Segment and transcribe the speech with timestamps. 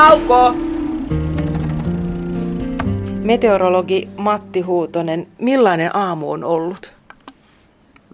[0.00, 0.54] Nauko!
[3.22, 6.94] Meteorologi Matti Huutonen, millainen aamu on ollut?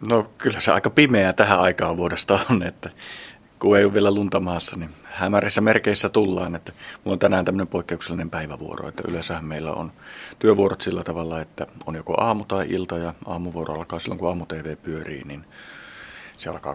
[0.08, 2.90] No kyllä se aika pimeä tähän aikaan vuodesta on, että
[3.58, 6.54] kun ei ole vielä lunta maassa, niin hämärissä merkeissä tullaan.
[6.54, 6.72] Että
[7.04, 9.92] mulla on tänään tämmöinen poikkeuksellinen päivävuoro, että yleensä meillä on
[10.38, 14.76] työvuorot sillä tavalla, että on joko aamu tai ilta ja aamuvuoro alkaa silloin, kun aamu-tv
[14.82, 15.44] pyörii, niin
[16.36, 16.72] se alkaa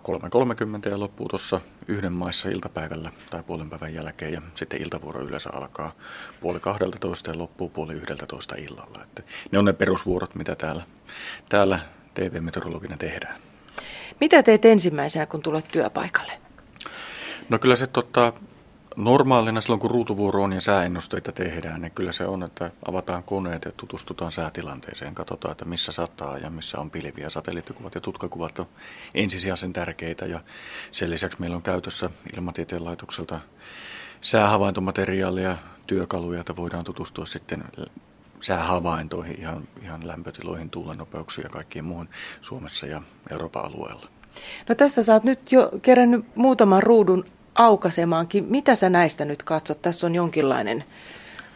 [0.84, 5.49] 3.30 ja loppuu tuossa yhden maissa iltapäivällä tai puolen päivän jälkeen ja sitten iltavuoro yleensä
[5.53, 5.91] alkaa
[6.41, 9.00] puoli 12 ja loppuu puoli 11 illalla.
[9.03, 10.84] Että ne on ne perusvuorot, mitä täällä,
[11.50, 11.80] täällä
[12.13, 13.41] TV-meteorologina tehdään.
[14.20, 16.31] Mitä teet ensimmäisenä, kun tulet työpaikalle?
[17.50, 18.34] No kyllä se tota,
[18.95, 23.66] normaalina silloin, kun ruutuvuoro on ja sääennusteita tehdään, niin kyllä se on, että avataan koneet
[23.66, 25.16] ja tutustutaan säätilanteeseen.
[25.16, 27.30] Katsotaan, että missä sataa ja missä on pilviä.
[27.30, 28.66] Satelliittikuvat ja tutkakuvat on
[29.14, 30.40] ensisijaisen tärkeitä ja
[30.91, 33.40] sen lisäksi meillä on käytössä ilmatieteen laitokselta
[34.22, 37.64] säähavaintomateriaalia, työkaluja, että voidaan tutustua sitten
[38.39, 42.09] säähavaintoihin, ihan, ihan lämpötiloihin, tuulennopeuksiin ja kaikkiin muuhun
[42.42, 44.08] Suomessa ja Euroopan alueella.
[44.69, 47.25] No tässä sä oot nyt jo kerännyt muutaman ruudun
[47.66, 48.45] aukasemaankin.
[48.50, 49.81] Mitä sä näistä nyt katsot?
[49.81, 50.84] Tässä on jonkinlainen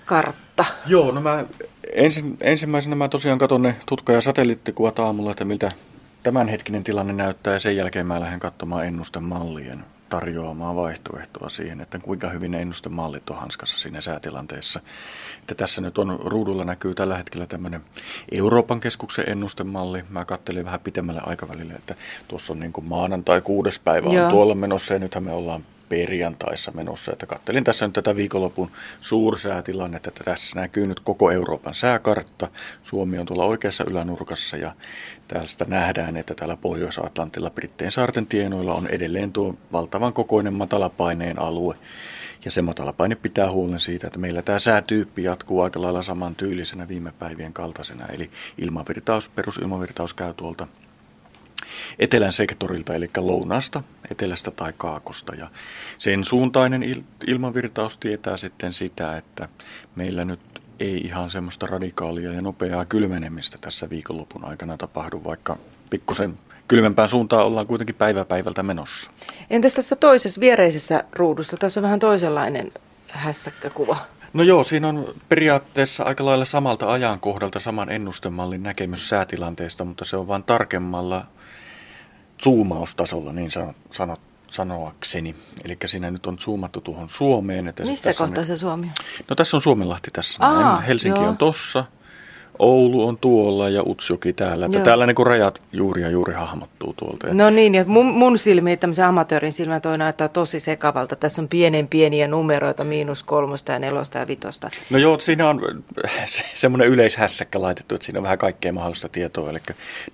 [0.06, 0.66] kartta.
[0.88, 1.46] Joo, no mä
[1.94, 5.70] ensin, ensimmäisenä mä tosiaan katson ne tutka- ja satelliittikuvat aamulla, että miltä
[6.24, 12.30] tämänhetkinen tilanne näyttää ja sen jälkeen mä lähden katsomaan ennustemallien tarjoamaan vaihtoehtoa siihen, että kuinka
[12.30, 14.80] hyvin ne ennustemallit on hanskassa siinä säätilanteessa.
[15.40, 17.82] Että tässä nyt on ruudulla näkyy tällä hetkellä tämmöinen
[18.32, 20.04] Euroopan keskuksen ennustemalli.
[20.10, 21.96] Mä kattelin vähän pitemmälle aikavälille, että
[22.28, 24.30] tuossa on niin kuin maanantai kuudes päivä on Joo.
[24.30, 27.12] tuolla menossa ja nythän me ollaan perjantaissa menossa.
[27.12, 32.48] Että kattelin tässä nyt tätä viikonlopun suursäätilannetta, että tässä näkyy nyt koko Euroopan sääkartta.
[32.84, 34.72] Suomi on tuolla oikeassa ylänurkassa ja
[35.28, 41.76] tästä nähdään, että täällä Pohjois-Atlantilla Britteen saarten tienoilla on edelleen tuo valtavan kokoinen matalapaineen alue.
[42.46, 46.88] Ja se matalapaine pitää huolen siitä, että meillä tämä säätyyppi jatkuu aika lailla saman tyylisenä
[46.88, 48.06] viime päivien kaltaisena.
[48.06, 50.68] Eli ilmavirtaus, perusilmavirtaus käy tuolta
[52.00, 55.36] etelän sektorilta, eli lounasta, etelästä tai kaakosta.
[55.36, 55.48] Ja
[55.98, 59.50] sen suuntainen il- ilmavirtaus tietää sitten sitä, että
[59.96, 60.40] meillä nyt
[60.80, 65.58] ei ihan semmoista radikaalia ja nopeaa kylmenemistä tässä viikonlopun aikana tapahdu, vaikka
[65.90, 66.38] pikkusen
[66.68, 69.12] kylmempään suuntaan ollaan kuitenkin päivä päivältä menossa.
[69.50, 71.58] Entäs tässä toisessa viereisessä ruudussa?
[71.58, 72.72] Tässä on vähän toisenlainen
[73.08, 73.98] hässäkkäkuva.
[74.34, 80.18] No joo, siinä on periaatteessa aika lailla samalta ajankohdalta saman ennustemallin näkemys säätilanteesta, mutta se
[80.18, 81.26] on vain tarkemmalla
[82.46, 83.52] zoomaustasolla niin
[83.92, 84.20] sanot,
[84.50, 85.36] sanoakseni.
[85.64, 87.68] Eli siinä nyt on zoomattu tuohon Suomeen.
[87.68, 88.94] Että Missä kohtaa se Suomi on?
[89.30, 90.38] No tässä on Suomenlahti tässä.
[90.46, 91.30] Aa, Helsinki joo.
[91.30, 91.86] on tossa.
[92.60, 94.66] Oulu on tuolla ja Utsjoki täällä.
[94.66, 97.34] Että täällä niin rajat juuri ja juuri hahmottuu tuolta.
[97.34, 101.16] No niin, ja mun, mun silmiin, tämmöisen amatöörin silmä toi näyttää tosi sekavalta.
[101.16, 104.70] Tässä on pienen pieniä numeroita, miinus kolmosta ja nelosta ja vitosta.
[104.90, 105.62] No joo, siinä on
[106.56, 109.50] semmoinen yleishässäkkä laitettu, että siinä on vähän kaikkea mahdollista tietoa.
[109.50, 109.60] Eli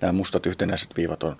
[0.02, 1.35] nämä mustat yhtenäiset viivat on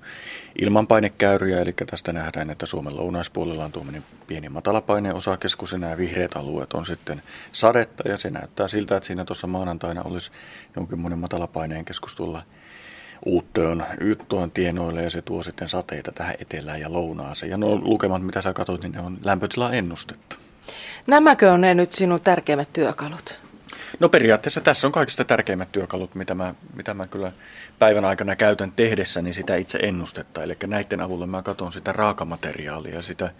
[0.62, 6.36] ilmanpainekäyriä, eli tästä nähdään, että Suomen lounaispuolella on tuommoinen pieni matalapaineen osakeskus ja nämä vihreät
[6.36, 10.32] alueet on sitten sadetta ja se näyttää siltä, että siinä tuossa maanantaina olisi
[10.92, 12.44] jonkinmoinen matalapaineen keskus tuolla
[13.26, 17.50] Uuttoon, Yttoon tienoille ja se tuo sitten sateita tähän etelään ja lounaaseen.
[17.50, 20.36] Ja nuo lukemat, mitä sä katsoit, niin ne on lämpötila ennustetta.
[21.08, 23.40] Nämäkö on ne nyt sinun tärkeimmät työkalut?
[24.00, 27.32] No periaatteessa tässä on kaikista tärkeimmät työkalut, mitä mä, mitä mä kyllä
[27.80, 30.44] päivän aikana käytän tehdessäni sitä itse ennustetta.
[30.44, 33.32] Eli näiden avulla mä katson sitä raakamateriaalia, sitä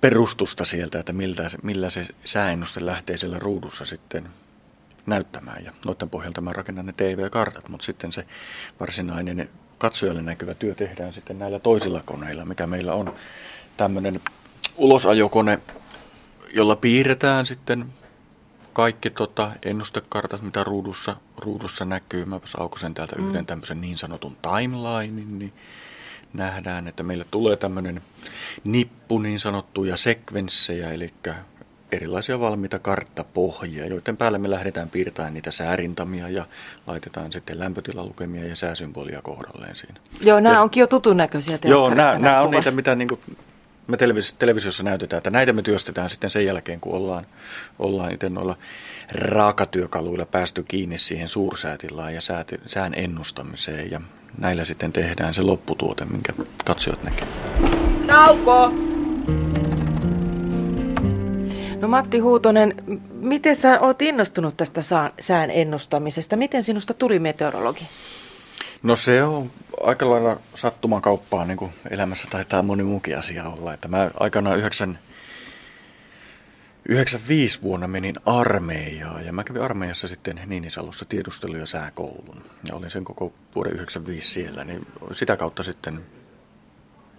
[0.00, 4.28] perustusta sieltä, että miltä, millä se sääennuste lähtee siellä ruudussa sitten
[5.06, 5.64] näyttämään.
[5.64, 8.26] Ja noiden pohjalta mä rakennan ne TV-kartat, mutta sitten se
[8.80, 13.14] varsinainen katsojalle näkyvä työ tehdään sitten näillä toisilla koneilla, mikä meillä on
[13.76, 14.20] tämmöinen
[14.76, 15.58] ulosajokone,
[16.54, 17.86] jolla piirretään sitten
[18.72, 22.24] kaikki tota, ennustekartat, mitä ruudussa, ruudussa näkyy.
[22.24, 23.28] Mä aukosen täältä mm.
[23.28, 25.52] yhden tämmöisen niin sanotun timelinein, niin
[26.32, 28.02] nähdään, että meille tulee tämmöinen
[28.64, 31.14] nippu niin sanottuja sekvenssejä, eli
[31.92, 36.44] erilaisia valmiita karttapohjia, joiden päälle me lähdetään piirtämään niitä säärintamia ja
[36.86, 39.94] laitetaan sitten lämpötilalukemia ja sääsymbolia kohdalleen siinä.
[40.20, 43.20] Joo, nämä ja, onkin jo tutun näköisiä Joo, nämä, nämä on niitä, mitä niin kuin
[43.86, 47.26] me televis- televisiossa näytetään, että näitä me työstetään sitten sen jälkeen, kun ollaan,
[47.78, 48.56] ollaan itse noilla
[49.12, 54.00] raakatyökaluilla päästy kiinni siihen suursäätilaan ja sääti, sään ennustamiseen ja
[54.38, 56.32] näillä sitten tehdään se lopputuote, minkä
[56.64, 57.28] katsojat näkevät.
[58.06, 58.72] Nauko!
[61.84, 62.74] No Matti Huutonen,
[63.12, 64.80] miten sä oot innostunut tästä
[65.20, 66.36] sään ennustamisesta?
[66.36, 67.88] Miten sinusta tuli meteorologi?
[68.82, 69.50] No se on
[69.82, 73.74] aika lailla sattuman kauppaa, niin kuin elämässä taitaa moni muukin asia olla.
[73.74, 74.98] Että mä aikanaan 9,
[76.88, 82.44] 95 vuonna menin armeijaan ja mä kävin armeijassa sitten Niinisalossa tiedustelu- ja sääkoulun.
[82.68, 86.00] Ja olin sen koko vuoden 95 siellä, niin sitä kautta sitten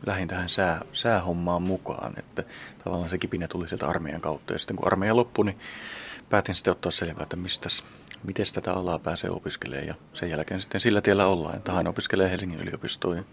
[0.06, 2.14] lähdin tähän sää, säähommaan mukaan.
[2.20, 2.44] Että
[2.84, 4.54] tavallaan se kipinä tuli sieltä armeijan kautta.
[4.54, 5.60] Ja sitten kun armeija loppui, niin
[6.30, 7.84] päätin sitten ottaa selvää, että mistäs,
[8.24, 9.88] miten tätä alaa pääsee opiskelemaan.
[9.88, 13.26] Ja sen jälkeen sitten sillä tiellä ollaan, että hän opiskelee Helsingin yliopistoon.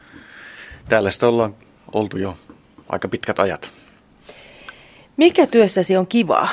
[0.88, 1.56] Täällä sitten ollaan
[1.92, 2.38] oltu jo
[2.88, 3.72] aika pitkät ajat.
[5.16, 6.48] Mikä työssäsi on kivaa?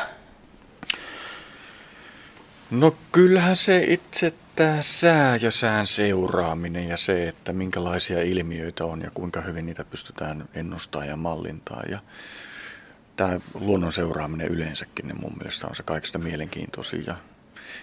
[2.71, 9.01] No kyllähän se itse tämä sää ja sään seuraaminen ja se, että minkälaisia ilmiöitä on
[9.01, 11.83] ja kuinka hyvin niitä pystytään ennustamaan ja mallintaa.
[11.89, 11.99] Ja
[13.15, 17.15] tämä luonnon seuraaminen yleensäkin niin mun mielestä on se kaikista mielenkiintoisin ja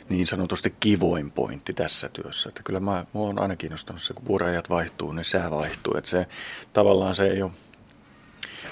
[0.08, 2.48] niin sanotusti kivoin pointti tässä työssä.
[2.48, 5.94] Että kyllä mä, mua on aina kiinnostanut se, kun vuodenajat vaihtuu, niin sää vaihtuu.
[5.96, 6.26] Että se,
[6.72, 7.52] tavallaan se ei ole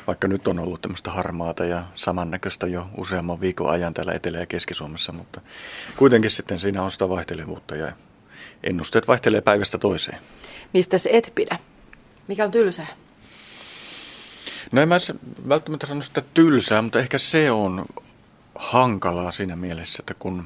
[0.06, 4.47] vaikka nyt on ollut tämmöistä harmaata ja samannäköistä jo useamman viikon ajan täällä Etelä- ja
[4.47, 5.41] Keski-Suomessa, mutta
[5.97, 7.93] kuitenkin sitten siinä on sitä vaihtelevuutta ja
[8.62, 10.19] ennusteet vaihtelee päivästä toiseen.
[10.73, 11.59] Mistä se et pidä?
[12.29, 12.87] Mikä on tylsää?
[14.73, 14.97] No en mä
[15.49, 17.85] välttämättä sano sitä tylsää, mutta ehkä se on
[18.55, 20.45] hankalaa siinä mielessä, että kun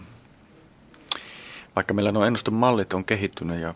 [1.76, 3.75] vaikka meillä nuo ennustemallit on kehittynyt ja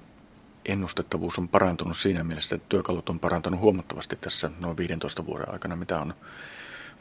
[0.64, 5.76] ennustettavuus on parantunut siinä mielessä, että työkalut on parantunut huomattavasti tässä noin 15 vuoden aikana,
[5.76, 6.14] mitä on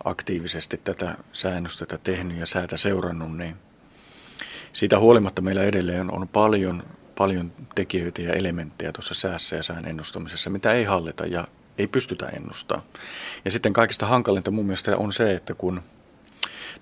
[0.03, 3.55] aktiivisesti tätä säännöstötä tehnyt ja säätä seurannut, niin
[4.73, 6.83] siitä huolimatta meillä edelleen on paljon,
[7.17, 11.47] paljon tekijöitä ja elementtejä tuossa säässä ja sään ennustamisessa, mitä ei hallita ja
[11.77, 12.87] ei pystytä ennustamaan.
[13.45, 15.81] Ja sitten kaikista hankalinta mun mielestä on se, että kun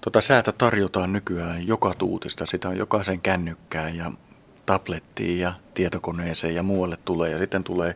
[0.01, 4.11] tuota säätä tarjotaan nykyään joka tuutista, sitä on jokaisen kännykkään ja
[4.69, 7.31] tablettiin ja tietokoneeseen ja muualle tulee.
[7.31, 7.95] Ja sitten tulee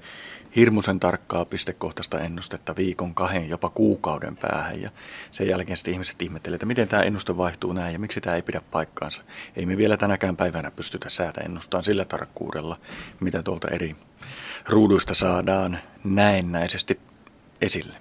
[0.56, 4.82] hirmuisen tarkkaa pistekohtaista ennustetta viikon, kahden, jopa kuukauden päähän.
[4.82, 4.90] Ja
[5.32, 8.42] sen jälkeen sitten ihmiset ihmettelevät, että miten tämä ennuste vaihtuu näin ja miksi tämä ei
[8.42, 9.22] pidä paikkaansa.
[9.56, 12.78] Ei me vielä tänäkään päivänä pystytä säätä ennustamaan sillä tarkkuudella,
[13.20, 13.96] mitä tuolta eri
[14.70, 17.00] ruuduista saadaan näennäisesti
[17.64, 17.94] esille.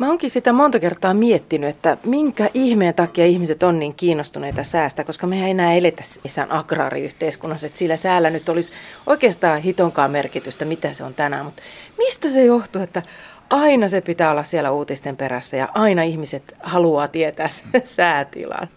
[0.00, 5.04] Mä oonkin sitä monta kertaa miettinyt, että minkä ihmeen takia ihmiset on niin kiinnostuneita säästä,
[5.04, 8.72] koska mehän ei enää eletä missään agraariyhteiskunnassa, että sillä säällä nyt olisi
[9.06, 11.44] oikeastaan hitonkaan merkitystä, mitä se on tänään.
[11.44, 11.62] Mutta
[11.98, 13.02] mistä se johtuu, että
[13.50, 17.48] aina se pitää olla siellä uutisten perässä ja aina ihmiset haluaa tietää
[17.84, 18.68] säätilan?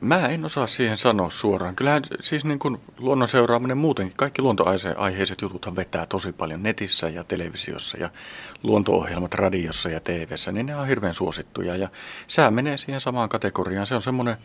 [0.00, 1.76] Mä en osaa siihen sanoa suoraan.
[1.76, 7.24] Kyllähän siis niin kuin luonnon seuraaminen muutenkin, kaikki luontoaiheiset jututhan vetää tosi paljon netissä ja
[7.24, 8.10] televisiossa ja
[8.62, 11.76] luonto-ohjelmat radiossa ja TVssä, niin ne on hirveän suosittuja.
[11.76, 11.88] Ja
[12.26, 13.86] sää menee siihen samaan kategoriaan.
[13.86, 14.36] Se on semmoinen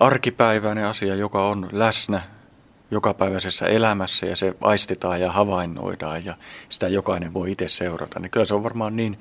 [0.00, 2.22] arkipäiväinen asia, joka on läsnä
[2.90, 6.34] jokapäiväisessä elämässä ja se aistitaan ja havainnoidaan ja
[6.68, 8.20] sitä jokainen voi itse seurata.
[8.20, 9.18] Niin kyllä se on varmaan niin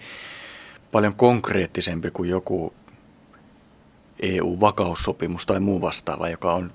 [0.92, 2.74] paljon konkreettisempi kuin joku
[4.22, 6.72] EU-vakaussopimus tai muu vastaava, joka on,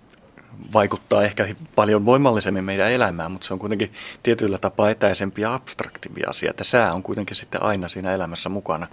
[0.75, 3.93] vaikuttaa ehkä paljon voimallisemmin meidän elämään, mutta se on kuitenkin
[4.23, 8.87] tietyllä tapaa etäisempi ja abstraktivi asia, että sää on kuitenkin sitten aina siinä elämässä mukana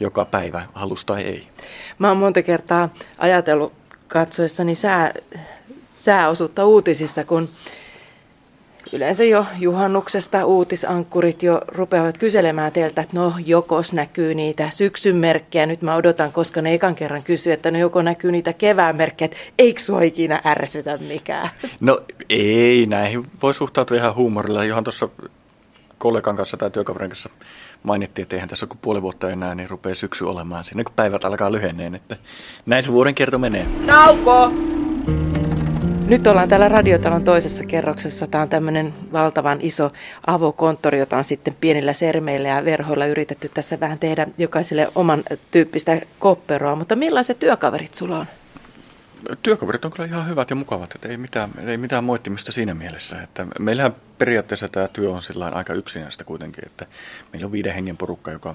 [0.00, 1.48] joka päivä, halus tai ei.
[1.98, 2.88] Mä oon monta kertaa
[3.18, 3.72] ajatellut
[4.08, 5.12] katsoessani sää,
[5.90, 7.48] sääosuutta uutisissa, kun
[8.92, 15.66] yleensä jo juhannuksesta uutisankkurit jo rupeavat kyselemään teiltä, että no jokos näkyy niitä syksyn merkkejä.
[15.66, 19.24] Nyt mä odotan, koska ne ekan kerran kysyy, että no joko näkyy niitä kevään merkkejä,
[19.24, 21.50] että eikö sua ikinä ärsytä mikään?
[21.80, 24.64] No ei, näihin voi suhtautua ihan huumorilla.
[24.64, 25.08] Johan tuossa
[25.98, 27.30] kollegan kanssa tai työkaverin kanssa
[27.82, 31.24] mainittiin, että eihän tässä kun puoli vuotta enää, niin rupeaa syksy olemaan sinne, kun päivät
[31.24, 31.94] alkaa lyhenneen.
[31.94, 32.16] Että
[32.66, 33.66] näin se vuoden kierto menee.
[33.86, 34.52] Nauko!
[36.10, 38.26] Nyt ollaan täällä radiotalon toisessa kerroksessa.
[38.26, 39.92] Tämä on tämmöinen valtavan iso
[40.26, 46.00] avokonttori, jota on sitten pienillä sermeillä ja verhoilla yritetty tässä vähän tehdä jokaiselle oman tyyppistä
[46.18, 46.76] kopperoa.
[46.76, 48.26] Mutta millaiset työkaverit sulla on?
[49.42, 53.22] Työkaverit on kyllä ihan hyvät ja mukavat, että ei mitään, ei mitään moittimista siinä mielessä.
[53.22, 56.86] Että meillähän periaatteessa tämä työ on aika yksinäistä kuitenkin, että
[57.32, 58.54] meillä on viiden hengen porukka, joka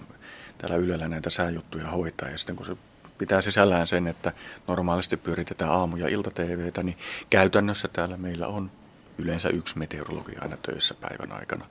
[0.58, 2.76] täällä Ylellä näitä sääjuttuja hoitaa ja sitten kun se
[3.18, 4.32] pitää sisällään sen, että
[4.68, 6.98] normaalisti pyöritetään aamu- ja ilta-TVtä, niin
[7.30, 8.72] käytännössä täällä meillä on
[9.18, 11.66] yleensä yksi meteorologi aina töissä päivän aikana.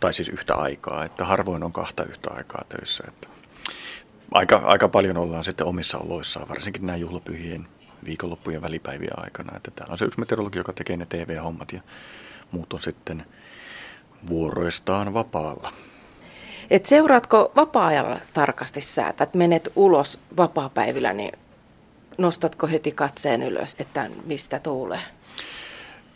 [0.00, 3.04] Tai siis yhtä aikaa, että harvoin on kahta yhtä aikaa töissä.
[3.08, 3.28] Että
[4.32, 7.68] aika, aika paljon ollaan sitten omissa oloissaan, varsinkin näin juhlapyhien
[8.04, 9.56] viikonloppujen välipäivien aikana.
[9.56, 11.80] Että täällä on se yksi meteorologi, joka tekee ne TV-hommat ja
[12.50, 13.26] muut on sitten
[14.28, 15.72] vuoroistaan vapaalla.
[16.70, 21.32] Et seuraatko vapaa-ajalla tarkasti säätä, että menet ulos vapaa-päivillä, niin
[22.18, 25.00] nostatko heti katseen ylös, että mistä tuulee?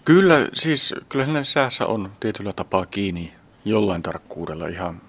[0.04, 3.32] Kyllä, siis kyllä säässä on tietyllä tapaa kiinni
[3.64, 5.00] jollain tarkkuudella ihan,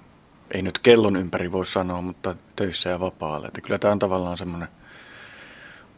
[0.51, 3.47] ei nyt kellon ympäri voi sanoa, mutta töissä ja vapaalla.
[3.47, 4.67] Että kyllä tämä on tavallaan semmoinen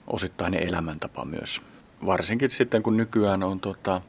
[0.07, 1.61] osittainen elämäntapa myös.
[2.05, 4.01] Varsinkin sitten kun nykyään on tota,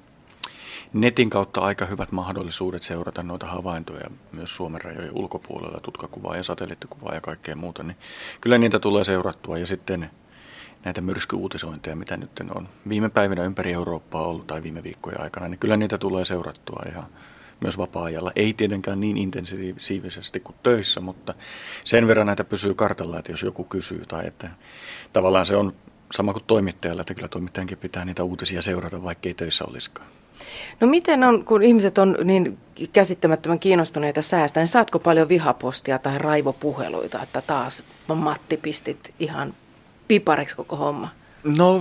[0.92, 7.14] netin kautta aika hyvät mahdollisuudet seurata noita havaintoja myös Suomen rajojen ulkopuolella, tutkakuvaa ja satelliittikuvaa
[7.14, 7.96] ja kaikkea muuta, niin
[8.40, 10.10] kyllä niitä tulee seurattua ja sitten
[10.84, 15.58] näitä myrskyuutisointeja, mitä nyt on viime päivinä ympäri Eurooppaa ollut tai viime viikkojen aikana, niin
[15.58, 17.06] kyllä niitä tulee seurattua ihan
[17.60, 18.32] myös vapaa-ajalla.
[18.36, 21.34] Ei tietenkään niin intensiivisesti kuin töissä, mutta
[21.84, 24.50] sen verran näitä pysyy kartalla, että jos joku kysyy tai että
[25.12, 25.72] tavallaan se on
[26.12, 30.21] sama kuin toimittajalla, että kyllä toimittajankin pitää niitä uutisia seurata, vaikka ei töissä olisikaan.
[30.80, 32.58] No miten on, kun ihmiset on niin
[32.92, 37.84] käsittämättömän kiinnostuneita säästä, niin saatko paljon vihapostia tai raivopuheluita, että taas
[38.14, 39.54] Matti pistit ihan
[40.08, 41.08] pipariksi koko homma?
[41.56, 41.80] No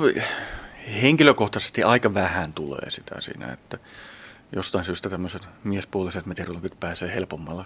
[1.02, 3.78] henkilökohtaisesti aika vähän tulee sitä siinä, että
[4.56, 7.66] jostain syystä tämmöiset miespuoliset meteorologit pääsee helpommalla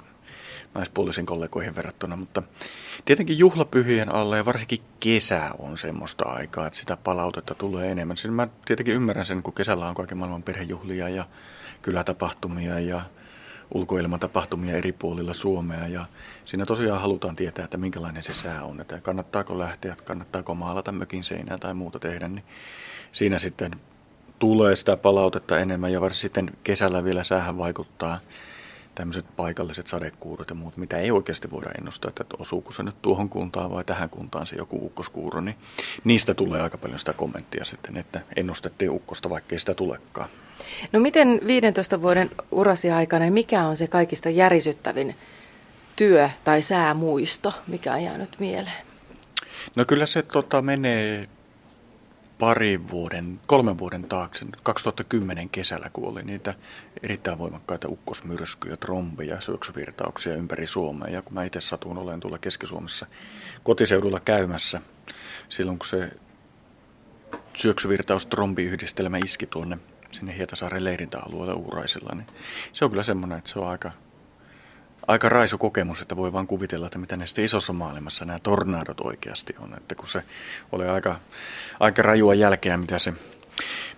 [0.76, 2.44] naispuolisiin kollegoihin verrattuna, mutta
[3.06, 8.18] tietenkin juhlapyhien alle ja varsinkin kesä on semmoista aikaa, että sitä palautetta tulee enemmän.
[8.18, 11.26] Siinä mä tietenkin ymmärrän sen, kun kesällä on kaiken maailman perhejuhlia ja
[11.82, 13.02] kylätapahtumia ja
[13.74, 15.88] ulkoilmatapahtumia eri puolilla Suomea.
[15.88, 16.06] Ja
[16.46, 21.24] siinä tosiaan halutaan tietää, että minkälainen se sää on, että kannattaako lähteä, kannattaako maalata mökin
[21.24, 22.44] seinää tai muuta tehdä, niin
[23.12, 23.72] siinä sitten
[24.40, 25.92] tulee sitä palautetta enemmän.
[25.92, 28.20] Ja varsinkin sitten kesällä vielä säähän vaikuttaa
[28.96, 33.30] tämmöiset paikalliset sadekuurut ja muut, mitä ei oikeasti voida ennustaa, että osuuko se nyt tuohon
[33.30, 35.56] kuntaan vai tähän kuntaan se joku ukkoskuuro, niin
[36.04, 40.30] niistä tulee aika paljon sitä kommenttia sitten, että ennustettiin ukkosta, vaikkei sitä tulekaan.
[40.92, 45.16] No miten 15 vuoden urasi aikana, mikä on se kaikista järisyttävin
[45.96, 48.86] työ tai säämuisto, mikä on jäänyt mieleen?
[49.76, 51.30] No kyllä se tota, menee
[52.40, 56.54] parin vuoden, kolmen vuoden taakse, 2010 kesällä, kun oli niitä
[57.04, 61.14] erittäin voimakkaita ukkosmyrskyjä, trombeja, syöksyvirtauksia ympäri Suomea.
[61.14, 63.08] Ja kun mä itse satun olen tuolla Keski-Suomessa
[63.64, 64.82] kotiseudulla käymässä,
[65.50, 66.12] silloin kun se
[67.54, 69.78] syöksyvirtaus trombiyhdistelmä iski tuonne
[70.12, 72.28] sinne Hietasaaren leirintäalueelle Uuraisilla, niin
[72.74, 73.92] se on kyllä semmoinen, että se on aika
[75.08, 79.56] aika raisu kokemus, että voi vaan kuvitella, että mitä näistä isossa maailmassa nämä tornadot oikeasti
[79.60, 79.74] on.
[79.78, 80.24] Että kun se
[80.72, 81.20] oli aika,
[81.80, 83.14] aika rajua jälkeä, mitä se,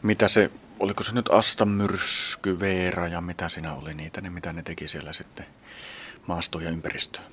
[0.01, 4.63] mitä se, oliko se nyt astamyrsky, Veera ja mitä siinä oli niitä, niin mitä ne
[4.63, 5.45] teki siellä sitten
[6.27, 7.25] maastoon ja ympäristöön.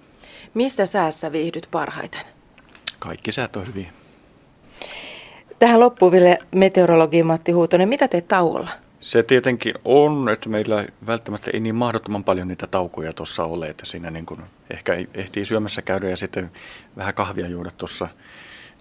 [0.54, 2.20] Missä säässä viihdyt parhaiten?
[2.98, 3.90] Kaikki säät on hyviä.
[5.58, 7.88] Tähän loppuun vielä meteorologi Matti Huutonen.
[7.88, 8.83] Mitä teet tauolla?
[9.04, 13.86] Se tietenkin on, että meillä välttämättä ei niin mahdottoman paljon niitä taukoja tuossa ole, että
[13.86, 16.50] siinä niin kuin ehkä ehtii syömässä käydä ja sitten
[16.96, 18.08] vähän kahvia juoda tuossa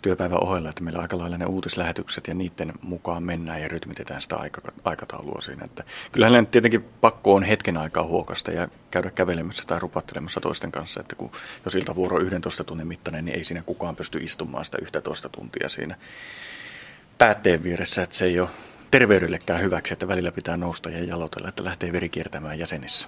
[0.01, 4.21] työpäivän ohella, että meillä on aika lailla ne uutislähetykset ja niiden mukaan mennään ja rytmitetään
[4.21, 4.37] sitä
[4.83, 5.65] aikataulua siinä.
[5.65, 10.99] Että kyllähän tietenkin pakko on hetken aikaa huokasta ja käydä kävelemässä tai rupattelemassa toisten kanssa,
[10.99, 11.31] että kun
[11.65, 15.95] jos iltavuoro 11 tunnin mittainen, niin ei siinä kukaan pysty istumaan sitä 11 tuntia siinä
[17.17, 18.49] päätteen vieressä, että se ei ole
[18.93, 23.07] terveydellekään hyväksi, että välillä pitää nousta ja jalotella, että lähtee veri kiertämään jäsenissä.